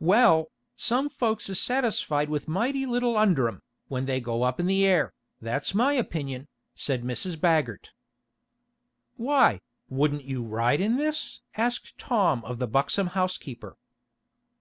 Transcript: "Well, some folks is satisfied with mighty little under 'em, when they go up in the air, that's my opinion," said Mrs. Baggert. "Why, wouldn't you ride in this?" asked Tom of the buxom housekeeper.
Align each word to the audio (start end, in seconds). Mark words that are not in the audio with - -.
"Well, 0.00 0.50
some 0.74 1.08
folks 1.08 1.48
is 1.48 1.60
satisfied 1.60 2.28
with 2.28 2.48
mighty 2.48 2.84
little 2.84 3.16
under 3.16 3.46
'em, 3.46 3.62
when 3.86 4.06
they 4.06 4.18
go 4.18 4.42
up 4.42 4.58
in 4.58 4.66
the 4.66 4.84
air, 4.84 5.12
that's 5.40 5.72
my 5.72 5.92
opinion," 5.92 6.48
said 6.74 7.04
Mrs. 7.04 7.36
Baggert. 7.40 7.92
"Why, 9.14 9.60
wouldn't 9.88 10.24
you 10.24 10.42
ride 10.42 10.80
in 10.80 10.96
this?" 10.96 11.42
asked 11.56 11.96
Tom 11.96 12.44
of 12.44 12.58
the 12.58 12.66
buxom 12.66 13.06
housekeeper. 13.14 13.76